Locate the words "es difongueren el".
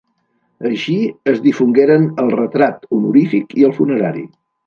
1.31-2.33